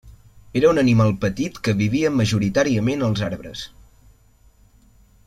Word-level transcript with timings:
Era 0.61 0.69
un 0.75 0.81
animal 0.81 1.11
petit 1.25 1.59
que 1.67 1.75
vivia 1.83 2.11
majoritàriament 2.15 3.05
als 3.09 3.23
arbres. 3.29 3.63